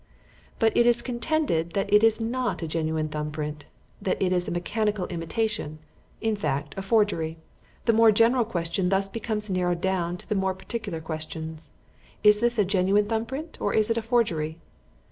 [0.57, 3.65] But it is contended that it is not a genuine thumb print;
[4.01, 5.77] that it is a mechanical imitation
[6.21, 7.37] in fact a forgery.
[7.85, 11.57] "The more general question thus becomes narrowed down to the more particular question:
[12.23, 14.57] 'Is this a genuine thumb print or is it a forgery?'